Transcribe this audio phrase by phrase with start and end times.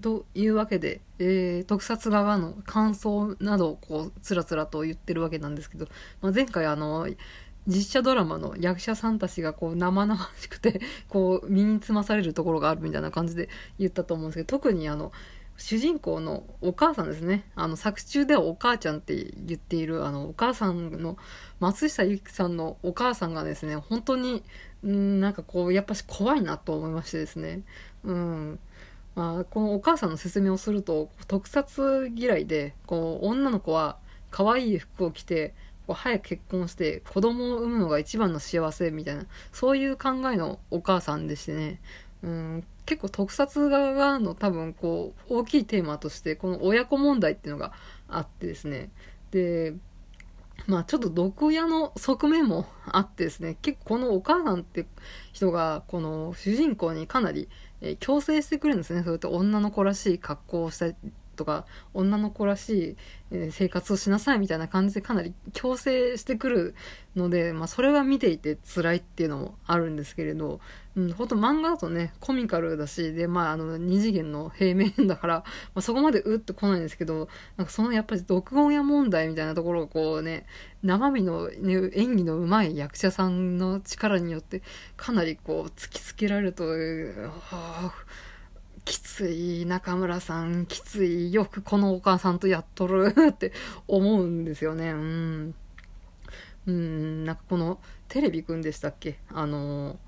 [0.00, 5.86] というわけで、えー、特撮側の感想などをこうつらつらと言ってるわけなんですけど、
[6.20, 7.08] まあ、前回あの
[7.66, 13.48] 実写ドラマの役者さんたちがこう生々しくて こう身につまされるところがあるみたいな感じで
[13.78, 15.12] 言ったと思うんですけど特にあの
[15.56, 17.44] 主人公のお母さんですね。
[17.54, 21.18] あの作中ではお母ちゃんって言っているあのお母さんの
[21.58, 24.42] 松下由紀さんのお母さんがですね本当に
[24.86, 27.60] んなんかこうやっぱし怖いなと思いましてですね。
[28.04, 28.58] うん。
[29.20, 33.98] まあ、このお母さんの説明をすると特撮嫌いでこう女の子は
[34.30, 35.52] 可愛い服を着て
[35.86, 41.82] こう早く結婚して子供を産むのが一番の幸せみたいなそういう考えのお母さんでしてね。
[42.22, 47.72] うん結構特撮側の多分こう大きいテーマとしてこの親子問題っていうのが
[48.08, 48.88] あってですね。
[49.32, 49.74] で
[50.66, 53.58] まあちょっと毒親の側面も あってですね。
[53.60, 54.86] 結構このお母さんって
[55.32, 59.02] 人がこの主人公にかなり、えー、強制してくるんですね。
[59.02, 60.94] そうやって女の子らしい格好をしたり
[61.40, 62.96] とか女の子らしい、
[63.30, 66.74] え生活をしなさいみたいな感じでかなり強制してくる
[67.16, 70.60] ので、まあ、それは見ていて辛いっていうのもあるんですけれど、
[70.96, 75.44] うん、ほんと漫画だとねコミカルだしで、まあ、あの二次元の平面だから、ま
[75.76, 80.46] あ、そこまでうってこないんですけどなんかそのやっぱり読音や問題みたいなところがこうね
[80.82, 84.62] 生身の、ね、演技の上手い役者さんの力によって
[84.96, 86.74] かなりこう突きつけられると、は
[87.50, 87.94] あ
[88.84, 93.52] きつい中村さんきついよくこのお母さんとやっとるって
[93.86, 94.90] 思うんですよね。
[94.90, 95.54] うん。
[96.66, 99.20] うんなんかこのテレビくんでしたっけ？
[99.32, 99.98] あの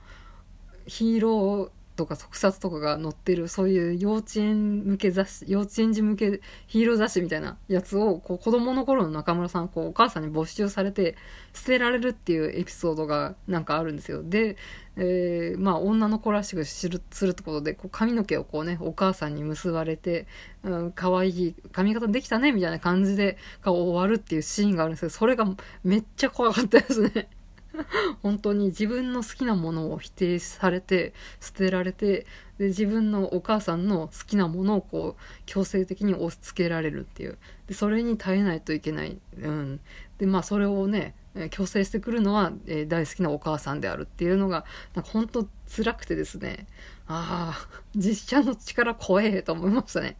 [0.86, 11.16] ヒーローとか特撮とかが載ってるそういう幼稚園向け雑誌幼稚園児向けヒーロー雑誌みたいなやつをこう子供の頃の中村さんこうお母さんに没収されて
[11.52, 14.22] 捨てられるっていうエピソードがなんかあるんですよ。
[14.22, 14.56] で、
[14.96, 17.00] えー、まあ女の子らしくするっ
[17.34, 20.26] てことでこう髪の毛をこうねお母さんに結ばれて、
[20.62, 25.46] うん、可愛い髪型できたねみたいな感じで終わるっていうシーンがあるんですけどそれが
[25.84, 27.28] めっちゃ怖かったですね。
[28.22, 32.26] 本当に自分の好きなものを否定されて捨てられて
[32.58, 37.38] で自分のお母さんの好きなものをこう強制的に押し付けられるっていう。
[37.66, 39.80] でそれに耐えないといけない、うん、
[40.18, 41.14] でまあそれをね
[41.50, 46.66] 強制してくるのは、えー、大好きなお母さんであるっていうのがなんか本当辛くてですね。
[47.06, 50.16] ああ実写の力怖えと思いましたね。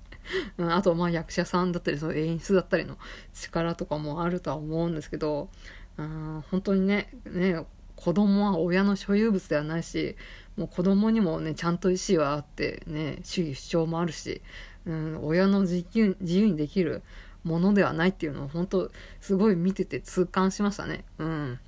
[0.57, 2.97] うん、あとまあ役者さんだったりその演出だったりの
[3.35, 5.49] 力とかもあるとは思うんですけど
[5.99, 7.65] うん本当にねね
[7.97, 10.17] 子供は親の所有物ではないし
[10.57, 14.43] もう子供にもねちゃんと意思はあってね主義主張もあるし、
[14.87, 17.03] うん、親の自由自由にできる
[17.45, 21.05] ものではないっていうのを本当すごい見てて痛感しましたね。
[21.19, 21.59] うん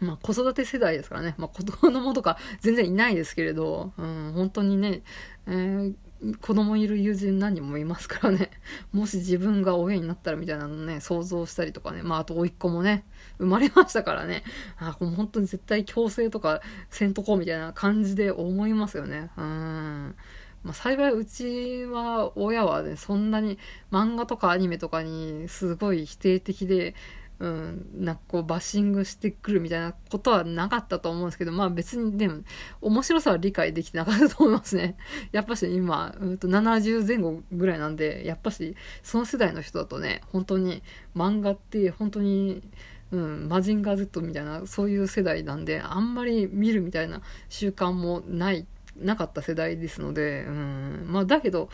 [0.00, 5.02] まあ、子育て世代ですからね、まあ、子供とか全然いないですけれど、うん、本当にね、
[5.46, 5.94] えー、
[6.40, 8.50] 子供いる友人何人もいますからね。
[8.92, 12.02] もし自分が親になったらみたいなのね、想像したりとかね。
[12.02, 13.04] まあ、あと、甥っ子もね、
[13.38, 14.42] 生まれましたからね。
[14.78, 19.30] あ、もう本当に絶対強制とかせんとこうみたいな感じで思いますよね。
[19.36, 20.14] うん。
[20.62, 23.58] まあ、幸いうちは、親はね、そんなに
[23.92, 26.94] 漫画とかアニメとかにすごい否定的で、
[27.40, 32.42] うん、なんかこうバッシングしてくるみたいなことはなかったと思うんですけど、まあ別にでも
[32.80, 34.96] 面白さは理解できてなかったと思いますね。
[35.32, 40.82] やっぱし今、うん、と70前後ぐらいなんで、やっぱしその世代の人だとね、本当に
[41.16, 42.62] 漫画って本当に、
[43.10, 51.68] うん、マジンガー Z みたいなそういう世代なんで、あんまり見るみたいな習慣もない、なかった世代ですので、うん、まあだけど、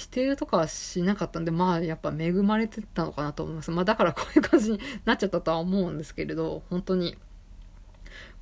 [0.00, 3.70] 否定とかはしなかったんで、まあやっぱ恵まれてたのかなと思います。
[3.70, 7.18] まあだからこういう感じになっちゃったとは思うんですけれど、本当に。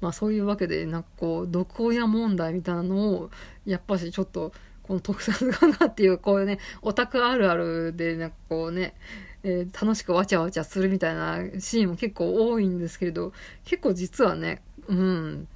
[0.00, 3.30] まあそういうわけで、なんかこう、毒親問題みたいなのを、
[3.66, 4.52] やっぱしちょっと、
[4.84, 8.94] この特撮画がっていう、こういうね、オタクあるあるで、なんかこうね、
[9.42, 13.32] えー、楽しくわちゃわちゃするみたいなシーンも結構多いんですけれど、
[13.64, 15.48] 結構実はね、うん、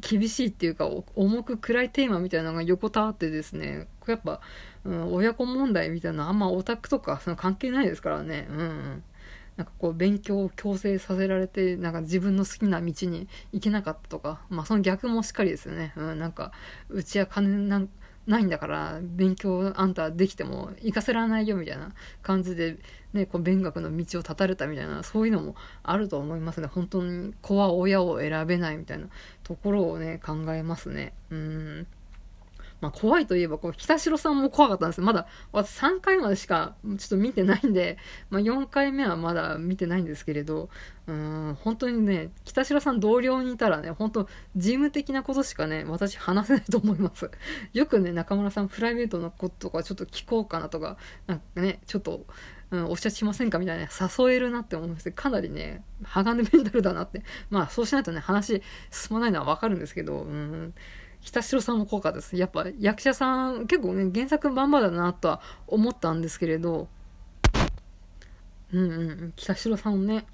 [0.00, 4.40] 厳しいっていうか、重く暗いテーマみたいなのが横たわってですね、やっぱ、
[4.84, 8.46] うん、親子問題みたいなあんまオタクとかその関係ないですからね。
[8.50, 9.02] うん。
[9.56, 15.92] なんかこう勉強を強制させられて、なんか自分の好きな道に行けなかったとか、まあその逆もしっかりですよね。
[15.96, 16.52] うん、なんか、
[16.88, 17.90] うちは金なん
[18.26, 21.92] ないんだから勉強あんたできても行かせられないよみたいな
[22.22, 22.78] 感じで、
[23.12, 29.06] ね、こう勉学の道を断たれたみたいなそういうのもあると思いますね本当に子は親を選べないみたいな
[29.42, 31.86] ところをね考えますねうん
[32.80, 37.98] まあ、怖いといえば、こう、北城さんも怖かったんですまだ、私3回までしか、ちょっと見てないんで、
[38.30, 40.70] まあ、4回目はまだ見てないんですけれど、
[41.06, 47.30] うん、本当にね、北城さん同僚にいたらね、本当事務的なことしかね、私話せないと思います。
[47.74, 52.24] よくね、中村さんプライベートのこととかちょっと聞こうかなとか、なんかね、ちょっと、
[52.70, 57.24] うん、おっしゃしませんかみたいな、誘えるなって思いますかなりね、鋼メンタルだなって。
[57.50, 60.74] まあ、そうしないとね、話進まないのはわかるんですけど、うん、
[61.22, 62.36] 北城さんも効果です。
[62.36, 66.88] やっぱ役者さん、結構ね、原作まんまだなとは思ったんですけれど、
[68.72, 70.24] うんうん、北城さんもね、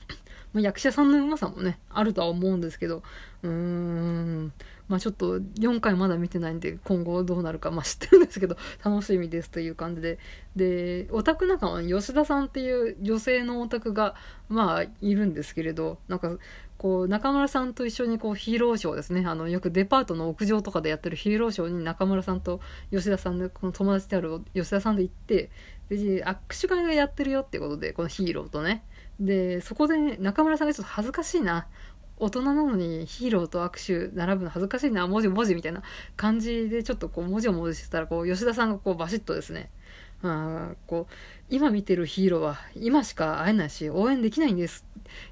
[0.56, 3.03] まあ、役者さんのうまさもね、あるとは思うんですけど、
[3.43, 4.53] うーん、
[4.88, 10.19] まあちょっと4回まだ見てないんで、今後どうなるか、まあ知ってるんですけど、 楽しみですという感じで。
[10.56, 14.14] で、オタク仲間に吉田さんっていう女性のオタクが、
[14.49, 16.38] まあいるんですけれど、なんか、
[16.79, 19.26] こう、中村さんと一緒にこうヒーローショーですね。
[19.26, 22.61] あの、よくデパートの屋上とかでやってるヒーローショーに中村さんと
[22.91, 25.50] 吉田さんで、この友達である吉田さんで行って、
[25.91, 28.82] で、握手会がやってるよってことで、このヒーローとね。
[29.20, 31.66] で、そこで、ね、中村さんがちょっと恥ずかしいな。
[32.18, 35.82] 大人なのにヒーローと握手並ぶの恥ずかしいな、文字文字みたいな
[36.16, 39.70] 感じでちょっとこう文字を文字してたら、こう吉田さんがこうバシッとですね、
[40.22, 41.12] あこう
[41.50, 44.86] 今見てるヒーローは今しか会えないし応援できないんです。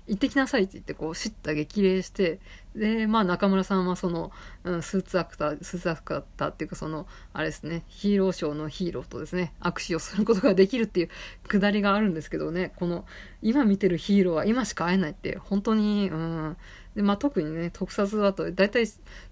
[0.06, 2.38] 行ってきなさいって言ってこう叱咤激励して
[2.75, 4.32] でまあ中村さんはその、
[4.65, 11.09] うん、スーツアクタースーツアクターっていうかそのあれですねヒーローショーのヒーローとですね握手をすることができるっていう
[11.47, 13.06] くだりがあるんですけどねこの
[13.43, 16.56] 今見てるヒーローは今しか会えないって本当にうん。
[16.97, 18.87] で、まあ、特にね、特撮だと、大体、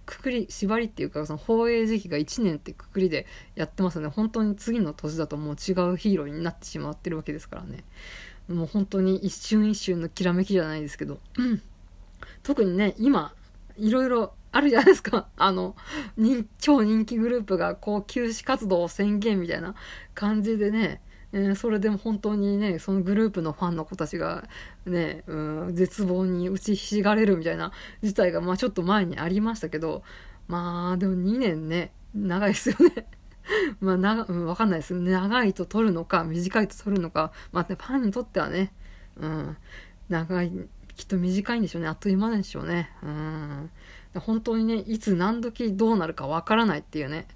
[0.04, 3.24] くくり、縛りっていうか、その放映時期が1年ってくくりで
[3.54, 7.84] やってますので、本当に次の年だともう違うヒーローになってしまってるわけですからね。
[8.48, 11.62] もう本当に一瞬一瞬のきらめきじゃないですけど、うん、
[12.42, 13.34] 特にね、今、
[13.76, 15.28] いろいろあるじゃないですか。
[15.36, 15.76] あの、
[16.16, 19.74] 人超人気グループがこう休止活動を宣言みたいな
[20.14, 21.00] 感じでね、
[21.32, 24.46] えー、それでも本当にね、そのグループのファンの子たちが
[24.84, 27.72] ね、うん、絶望に打ちひしがれるみたいな
[28.02, 30.02] 事態が、まあちょっと前にありましたけど、
[30.46, 33.06] まあでも2年ね、長いですよね。
[33.80, 34.94] まあ長、うん、わかんないです。
[34.94, 38.72] 長いと取るのか、短いと取るのか、まあ、ね、ファンにとってはね、
[39.16, 39.56] うん、
[40.08, 40.52] 長い、
[40.96, 41.88] きっと短いんでしょうね。
[41.88, 42.90] あっという間なんでしょうね。
[43.02, 43.70] うん。
[44.20, 47.26] 本当にね、いつ何時どうなるかわからないっていうね。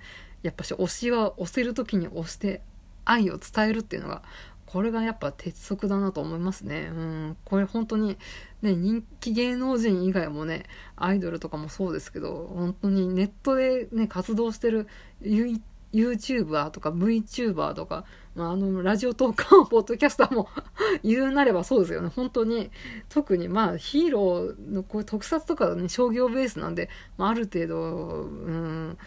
[0.42, 2.62] やっぱし推しは押せる時に押して
[3.04, 4.22] 愛を伝えるっていうのが
[4.66, 6.90] これがやっぱ鉄則だなと思いますね。
[6.92, 7.36] うん。
[7.44, 8.18] これ本当に、
[8.62, 10.64] ね、人気芸能人以外もね、
[10.96, 14.88] アイドルとかもそうですけど、本当にネットでね、活動してる
[15.92, 18.04] YouTuber とか VTuber とか、
[18.34, 20.48] まあ、あの、ラジオトーカー、ポッドキャスターも
[21.02, 22.10] 言うなればそうですよね。
[22.14, 22.70] 本当に、
[23.08, 28.98] 特にまあ、ヒーローのこういう特撮とかね、商業ベースなんで、まあ、ある程度、うん、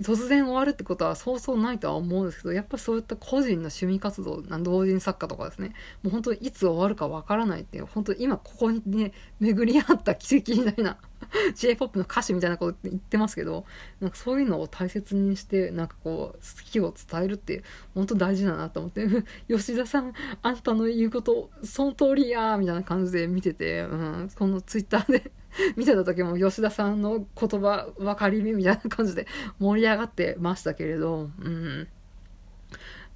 [0.00, 10.98] 突然終わるってことはそうそうないとは思うんですけど、やっぱりそういった個人の趣味活動、同人作家とかですね、もう本当にいつ終わるかわからないっていう、本当に今ここにね、巡り合った奇跡みたいな
[11.54, 13.64] J-POP の歌詞みたいなこと言ってますけど、
[14.00, 17.62] なんかそういうのを大切にして、なんかこう、好きを伝えるって、
[17.94, 19.06] 本当大事だなと思って、
[19.48, 25.32] 吉田さん、あんたの言うこと、その通りやーみたいな感じで見てて、うん、このツイッターで
[25.76, 29.26] 見てた時も吉田さんの言葉分かりみみたいな感じで
[29.58, 31.88] 盛り上がってましたけれど、うん。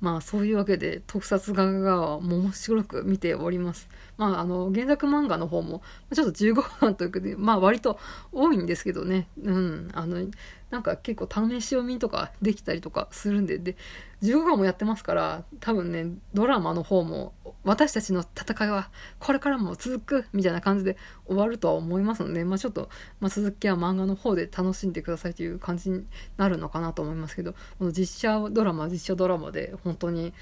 [0.00, 3.88] まあそういうわけで特撮画が面白く見ております。
[4.16, 5.82] まああの原作漫画の方も
[6.14, 7.98] ちょっと15分というかで、まあ割と
[8.32, 9.28] 多いんですけどね。
[9.42, 9.88] うん。
[9.92, 10.24] あの、
[10.70, 13.76] なんか結構試し読みとかできたりとかするんで、で、
[14.22, 20.96] 15話もやってますから、多分ね、ドラマの方も、私たちの戦いはこれからも続くみたいな感じで
[21.26, 22.88] 終わるとは思いますので、まあちょっと、
[23.20, 26.04] まあ続きは漫画の方で楽しんでくださいという感じに
[26.36, 30.32] なるのかなと思いますけど、この実写ドラマ、実写ドラマで本当に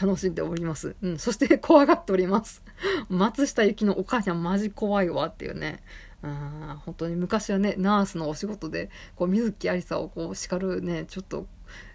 [0.00, 0.96] 楽しんでおります。
[1.02, 1.18] うん。
[1.18, 2.62] そして怖がっております。
[3.08, 5.82] 松下由紀のお母ちゃんマジ怖いわっていうね。
[6.22, 11.46] あ本当に昔はね、ナースのお仕事で、こう、水木有沙をこう叱るね、ちょっと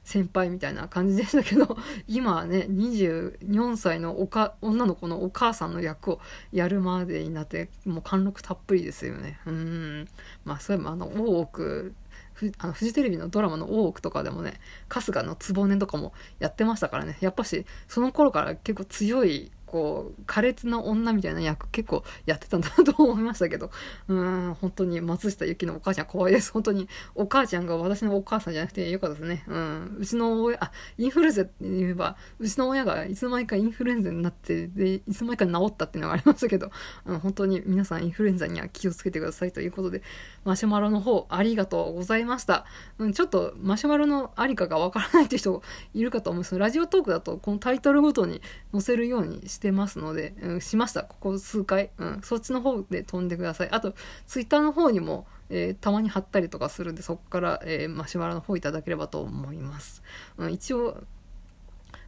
[0.04, 1.78] 先輩みたいな感じでしたけど、
[2.08, 6.20] 今はね、24歳のおか女の子のお母さんの役を
[6.52, 9.40] やるまでになって、もう貫禄たっぷりですよね。
[9.46, 10.08] うん。
[10.46, 11.94] まあ、そういえばあの、大奥、
[12.58, 23.72] あのフジテレビのドラマの大奥とかでもね、春日の局とかもやってましたからね、やっぱし、その頃から結構強いこう苛烈な女みたいな役結構やってたんだなと思いましたけど。
[24.08, 26.52] うん本当に松下由紀のお母ちゃん怖いです。
[26.52, 29.44] 本当にお母ちゃんが私のお母さんじゃなくてよかったですね。
[29.48, 36.72] うんうちの親あインフルエンザって言えばうちの親がいつの間にかインフルエンザになってでいつの間にか治ったっていうのがありましたけど、
[37.06, 40.02] うん、本当に皆さんインフルエンザには気をつけてくださいということで
[40.44, 42.66] マシュマロの方ありがとうございました、
[43.00, 45.62] うん、ちょっとマシュマロのありかがわからないって人
[45.94, 51.04] いるかと思うんですラジオトークだとこのタイトルごとに載せるようにしてますので、うん、しました。
[51.04, 51.92] ここ数回。
[51.98, 53.70] うん、そっちの方で飛んでください。
[53.72, 53.94] あと、
[54.28, 60.04] ツイッターの方にも、えー、たまに貼ったりとかするんで、そこから、えー、マシュマロの方いただければと思います。
[60.38, 61.04] うん、一応、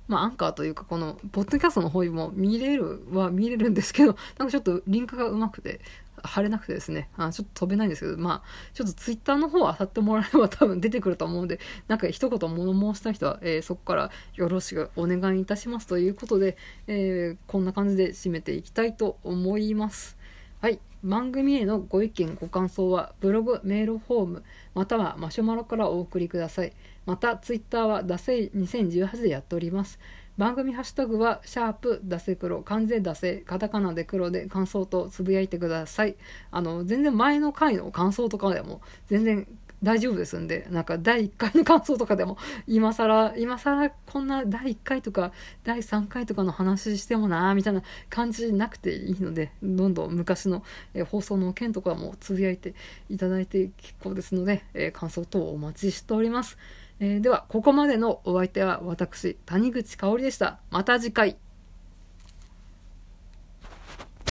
[0.07, 5.81] まあ、アンカーというか、この、ポッドキャストの方にも見れるは見れるんですけど、なんかちょっとリンクがうまくて、
[6.23, 16.57] 貼れなくてですね、あちょっと飛べないんですけど、まあ、ちょっとツイッターの方を漁ってもらえれば多分出てくると思うんで、なんか一言物申した人は、えー、そこからよろしくお願いいたしますということで、
[16.87, 20.17] えー、こんな感じで締めていきたいと思います。
[20.61, 20.79] はい。
[21.03, 24.43] 番組へのご意見、ご感想は、ブログ、メールフォーム、
[24.73, 26.73] またはマシュマロからお送りください。
[27.05, 29.99] また、ツイッターは、ダセイ2018でやっております。
[30.37, 36.15] 番組ハッシュタグは、シャープ、出せ黒、完全出せ、カタカナで黒で感想とつぶやいてください。
[36.51, 39.47] あの、全然前の回の感想とかでも、全然
[39.83, 45.31] 大丈夫ですんで、なんか第1回の感想とかでも、今更、今更こんな第1回とか
[45.63, 50.63] 第3回とかの話してもなーみたいな感じなくていいので、どんどん昔の、
[51.09, 52.73] 放送の件とかもつぶやいて
[53.09, 56.57] いただいて結構ですので、感想等お待ちしております。
[56.99, 60.59] えー、では、ここまでのお相手は私、谷口香織でした。
[60.71, 61.37] また次回。